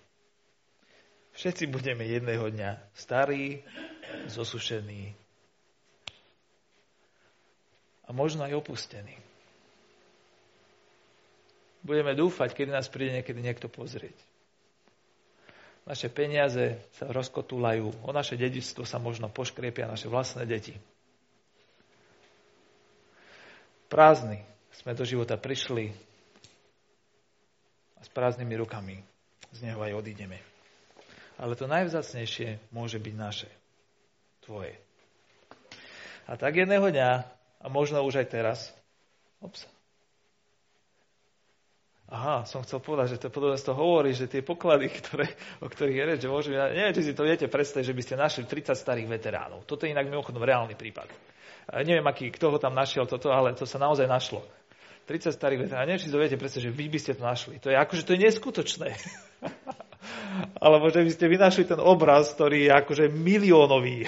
Všetci 1.38 1.70
budeme 1.70 2.02
jedného 2.02 2.50
dňa 2.50 2.98
starí, 2.98 3.62
zosušení 4.26 5.14
a 8.02 8.10
možno 8.10 8.42
aj 8.42 8.58
opustení. 8.58 9.14
Budeme 11.86 12.18
dúfať, 12.18 12.58
keď 12.58 12.82
nás 12.82 12.90
príde 12.90 13.22
niekedy 13.22 13.38
niekto 13.38 13.70
pozrieť. 13.70 14.18
Naše 15.86 16.10
peniaze 16.10 16.82
sa 16.98 17.06
rozkotúlajú, 17.14 18.02
o 18.02 18.10
naše 18.10 18.34
dedičstvo 18.34 18.82
sa 18.82 18.98
možno 18.98 19.30
poškriepia 19.30 19.86
naše 19.86 20.10
vlastné 20.10 20.42
deti. 20.50 20.74
Prázdni 23.94 24.42
sme 24.74 24.98
do 24.98 25.06
života 25.06 25.38
prišli 25.38 25.94
a 27.94 28.02
s 28.02 28.10
prázdnymi 28.10 28.58
rukami 28.58 29.06
z 29.54 29.70
neho 29.70 29.80
aj 29.80 30.02
odídeme 30.02 30.57
ale 31.38 31.54
to 31.54 31.70
najvzácnejšie 31.70 32.74
môže 32.74 32.98
byť 32.98 33.16
naše, 33.16 33.50
tvoje. 34.42 34.74
A 36.28 36.36
tak 36.36 36.60
jedného 36.60 36.84
dňa, 36.90 37.12
a 37.64 37.66
možno 37.72 38.04
už 38.04 38.26
aj 38.26 38.28
teraz, 38.28 38.60
ops, 39.40 39.70
Aha, 42.08 42.48
som 42.48 42.64
chcel 42.64 42.80
povedať, 42.80 43.20
že 43.20 43.28
to 43.28 43.36
toho 43.36 43.76
hovorí, 43.76 44.16
že 44.16 44.32
tie 44.32 44.40
poklady, 44.40 44.88
ktoré, 44.96 45.28
o 45.60 45.68
ktorých 45.68 45.98
je 46.00 46.04
reč, 46.08 46.20
že 46.24 46.32
môžeme, 46.32 46.56
neviem, 46.56 46.96
či 46.96 47.04
si 47.04 47.12
to 47.12 47.28
viete 47.28 47.52
predstaviť, 47.52 47.84
že 47.84 47.92
by 47.92 48.02
ste 48.04 48.16
našli 48.16 48.44
30 48.48 48.80
starých 48.80 49.08
veteránov. 49.12 49.68
Toto 49.68 49.84
je 49.84 49.92
inak 49.92 50.08
mimochodom 50.08 50.40
reálny 50.40 50.80
prípad. 50.80 51.12
A 51.68 51.84
neviem, 51.84 52.08
aký, 52.08 52.32
kto 52.32 52.56
ho 52.56 52.58
tam 52.64 52.72
našiel 52.72 53.04
toto, 53.12 53.28
ale 53.28 53.52
to 53.60 53.68
sa 53.68 53.76
naozaj 53.76 54.08
našlo. 54.08 54.40
30 55.04 55.36
starých 55.36 55.68
veteránov. 55.68 55.88
Neviem, 55.92 56.00
či 56.00 56.08
si 56.08 56.16
to 56.16 56.24
viete 56.24 56.40
predstaviť, 56.40 56.66
že 56.72 56.78
vy 56.80 56.86
by 56.88 57.00
ste 57.04 57.12
to 57.12 57.24
našli. 57.28 57.56
To 57.60 57.68
je 57.68 57.76
akože 57.76 58.04
to 58.08 58.12
je 58.16 58.20
neskutočné. 58.24 58.90
Alebo 60.58 60.90
že 60.90 61.06
by 61.06 61.12
ste 61.14 61.26
vynašli 61.30 61.64
ten 61.70 61.80
obraz, 61.82 62.34
ktorý 62.34 62.68
je 62.68 62.72
akože 62.74 63.06
miliónový. 63.14 64.06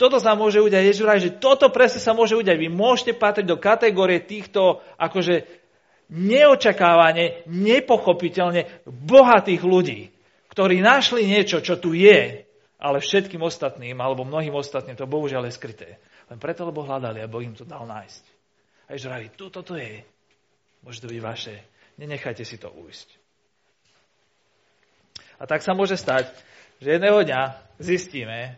Toto 0.00 0.20
sa 0.20 0.36
môže 0.36 0.60
udiať. 0.60 0.92
Ježiš 0.92 1.08
že 1.24 1.32
toto 1.40 1.72
presne 1.72 2.04
sa 2.04 2.12
môže 2.12 2.36
udiať. 2.36 2.56
Vy 2.60 2.68
môžete 2.68 3.16
patriť 3.16 3.46
do 3.48 3.56
kategórie 3.56 4.20
týchto 4.20 4.84
akože 5.00 5.48
neočakávane, 6.12 7.48
nepochopiteľne 7.50 8.86
bohatých 8.86 9.62
ľudí, 9.64 10.12
ktorí 10.52 10.78
našli 10.84 11.26
niečo, 11.26 11.58
čo 11.64 11.80
tu 11.80 11.96
je, 11.96 12.46
ale 12.76 12.98
všetkým 13.00 13.42
ostatným, 13.42 13.96
alebo 13.98 14.22
mnohým 14.22 14.54
ostatným, 14.54 14.94
to 14.94 15.08
bohužiaľ 15.08 15.48
je 15.48 15.56
skryté. 15.56 15.88
Len 16.30 16.38
preto, 16.38 16.66
lebo 16.66 16.84
hľadali 16.84 17.22
a 17.22 17.30
Boh 17.30 17.42
im 17.42 17.56
to 17.56 17.66
dal 17.66 17.88
nájsť. 17.88 18.24
A 18.86 18.94
Ježiš 18.94 19.08
hovorí, 19.10 19.28
toto 19.34 19.60
to 19.66 19.74
je. 19.74 20.04
Môže 20.86 21.02
to 21.02 21.10
byť 21.10 21.20
vaše. 21.22 21.56
Nenechajte 21.98 22.44
si 22.46 22.60
to 22.60 22.70
ujsť. 22.70 23.25
A 25.36 25.44
tak 25.44 25.60
sa 25.60 25.76
môže 25.76 25.96
stať, 26.00 26.32
že 26.80 26.96
jedného 26.96 27.20
dňa 27.24 27.42
zistíme, 27.80 28.56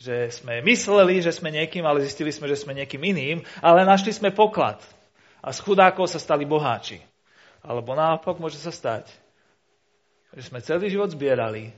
že 0.00 0.28
sme 0.32 0.60
mysleli, 0.64 1.24
že 1.24 1.32
sme 1.32 1.48
niekým, 1.52 1.84
ale 1.84 2.04
zistili 2.04 2.32
sme, 2.32 2.50
že 2.50 2.60
sme 2.60 2.76
niekým 2.76 3.00
iným, 3.00 3.38
ale 3.64 3.88
našli 3.88 4.12
sme 4.12 4.34
poklad. 4.34 4.80
A 5.44 5.52
z 5.52 5.60
chudákov 5.64 6.08
sa 6.08 6.20
stali 6.20 6.44
boháči. 6.48 7.00
Alebo 7.64 7.96
naopak 7.96 8.36
môže 8.36 8.60
sa 8.60 8.68
stať, 8.68 9.08
že 10.36 10.48
sme 10.48 10.60
celý 10.60 10.92
život 10.92 11.08
zbierali, 11.08 11.72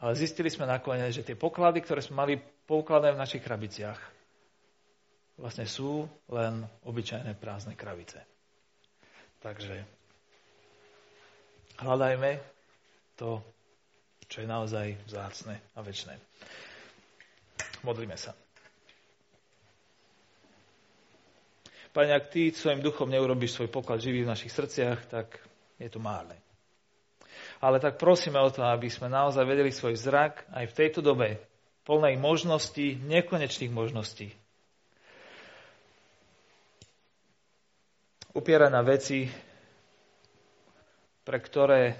ale 0.00 0.12
zistili 0.18 0.50
sme 0.50 0.66
nakoniec, 0.66 1.14
že 1.14 1.26
tie 1.26 1.38
poklady, 1.38 1.84
ktoré 1.84 2.02
sme 2.02 2.18
mali 2.26 2.34
poukladané 2.66 3.14
v 3.14 3.22
našich 3.22 3.44
krabiciach, 3.44 4.00
vlastne 5.38 5.68
sú 5.68 6.08
len 6.32 6.66
obyčajné 6.82 7.36
prázdne 7.38 7.78
krabice. 7.78 8.18
Takže 9.40 9.84
hľadajme 11.80 12.40
to, 13.16 13.40
čo 14.30 14.40
je 14.40 14.46
naozaj 14.46 14.94
vzácne 15.10 15.58
a 15.74 15.82
väčšie. 15.82 16.14
Modlíme 17.82 18.14
sa. 18.14 18.30
Pane, 21.90 22.14
ak 22.14 22.30
Ty 22.30 22.54
svojim 22.54 22.86
duchom 22.86 23.10
neurobiš 23.10 23.58
svoj 23.58 23.66
poklad 23.74 23.98
živý 23.98 24.22
v 24.22 24.30
našich 24.30 24.54
srdciach, 24.54 25.10
tak 25.10 25.42
je 25.74 25.90
to 25.90 25.98
márne. 25.98 26.38
Ale 27.58 27.82
tak 27.82 27.98
prosíme 27.98 28.38
o 28.38 28.46
to, 28.54 28.62
aby 28.62 28.86
sme 28.86 29.10
naozaj 29.10 29.42
vedeli 29.42 29.74
svoj 29.74 29.98
zrak 29.98 30.46
aj 30.54 30.70
v 30.70 30.76
tejto 30.78 31.02
dobe 31.02 31.42
plnej 31.82 32.14
možností, 32.14 32.94
nekonečných 33.02 33.74
možností. 33.74 34.30
Upierať 38.30 38.70
na 38.70 38.86
veci, 38.86 39.26
pre 41.26 41.42
ktoré, 41.42 41.98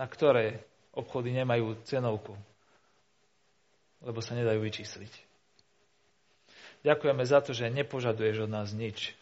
na 0.00 0.08
ktoré 0.08 0.64
obchody 0.96 1.36
nemajú 1.36 1.76
cenovku, 1.84 2.32
lebo 4.00 4.18
sa 4.24 4.32
nedajú 4.32 4.64
vyčísliť. 4.64 5.12
Ďakujeme 6.82 7.24
za 7.26 7.44
to, 7.44 7.52
že 7.52 7.68
nepožaduješ 7.68 8.48
od 8.48 8.50
nás 8.50 8.72
nič. 8.72 9.12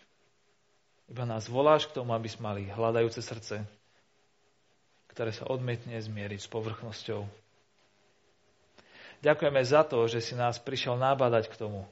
Iba 1.10 1.28
nás 1.28 1.50
voláš 1.50 1.90
k 1.90 1.96
tomu, 2.00 2.16
aby 2.16 2.28
sme 2.30 2.54
mali 2.54 2.62
hľadajúce 2.70 3.20
srdce, 3.20 3.66
ktoré 5.12 5.30
sa 5.34 5.48
odmietne 5.50 5.96
zmieriť 6.00 6.40
s 6.40 6.48
povrchnosťou. 6.48 7.24
Ďakujeme 9.24 9.62
za 9.64 9.82
to, 9.88 10.04
že 10.04 10.20
si 10.20 10.36
nás 10.36 10.60
prišiel 10.60 11.00
nábadať 11.00 11.48
k 11.48 11.56
tomu, 11.56 11.88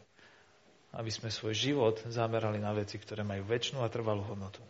aby 0.93 1.09
sme 1.09 1.33
svoj 1.33 1.57
život 1.57 1.97
zamerali 2.05 2.61
na 2.61 2.77
veci, 2.77 3.01
ktoré 3.01 3.25
majú 3.25 3.49
väčšinu 3.49 3.81
a 3.81 3.89
trvalú 3.89 4.21
hodnotu. 4.29 4.61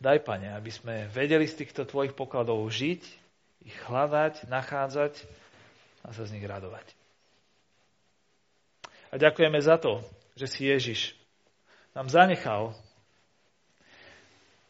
Daj, 0.00 0.24
Pane, 0.24 0.56
aby 0.56 0.72
sme 0.72 1.12
vedeli 1.12 1.44
z 1.44 1.60
týchto 1.60 1.84
Tvojich 1.84 2.16
pokladov 2.16 2.64
žiť, 2.72 3.02
ich 3.68 3.76
hľadať, 3.84 4.48
nachádzať 4.48 5.20
a 6.00 6.16
sa 6.16 6.24
z 6.24 6.40
nich 6.40 6.46
radovať. 6.48 6.88
A 9.12 9.20
ďakujeme 9.20 9.60
za 9.60 9.76
to, 9.76 10.00
že 10.40 10.48
si 10.48 10.72
Ježiš 10.72 11.12
nám 11.92 12.08
zanechal 12.08 12.72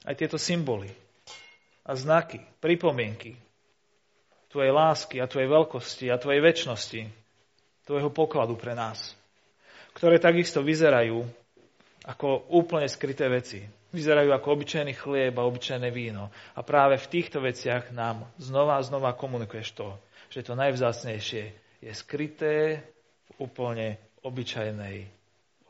aj 0.03 0.19
tieto 0.19 0.35
symboly 0.41 0.91
a 1.87 1.95
znaky, 1.95 2.43
pripomienky 2.59 3.39
Tvojej 4.51 4.75
lásky 4.75 5.23
a 5.23 5.31
Tvojej 5.31 5.47
veľkosti 5.47 6.11
a 6.11 6.19
Tvojej 6.19 6.43
väčšnosti, 6.43 7.01
Tvojho 7.87 8.11
pokladu 8.11 8.59
pre 8.59 8.75
nás, 8.75 9.15
ktoré 9.95 10.19
takisto 10.19 10.59
vyzerajú 10.59 11.23
ako 12.11 12.51
úplne 12.51 12.91
skryté 12.91 13.31
veci. 13.31 13.63
Vyzerajú 13.95 14.35
ako 14.35 14.59
obyčajný 14.59 14.95
chlieb 14.99 15.35
a 15.39 15.47
obyčajné 15.47 15.91
víno. 15.95 16.31
A 16.59 16.61
práve 16.67 16.99
v 16.99 17.11
týchto 17.11 17.39
veciach 17.43 17.95
nám 17.95 18.27
znova 18.39 18.79
a 18.79 18.87
znova 18.87 19.15
komunikuješ 19.15 19.79
to, 19.79 19.89
že 20.31 20.47
to 20.47 20.59
najvzácnejšie 20.59 21.45
je 21.83 21.93
skryté 21.95 22.83
v 23.35 23.47
úplne 23.47 23.99
obyčajnej 24.27 25.07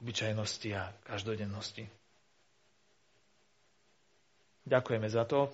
obyčajnosti 0.00 0.70
a 0.72 0.88
každodennosti. 1.04 1.84
Ďakujeme 4.64 5.08
za 5.08 5.24
to 5.28 5.48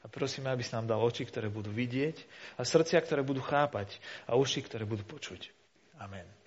a 0.00 0.06
prosíme, 0.08 0.48
aby 0.48 0.64
si 0.64 0.72
nám 0.72 0.88
dal 0.88 1.00
oči, 1.00 1.28
ktoré 1.28 1.52
budú 1.52 1.68
vidieť 1.72 2.16
a 2.56 2.64
srdcia, 2.64 3.04
ktoré 3.04 3.20
budú 3.20 3.44
chápať 3.44 3.92
a 4.24 4.36
uši, 4.36 4.64
ktoré 4.64 4.88
budú 4.88 5.04
počuť. 5.04 5.52
Amen. 6.00 6.41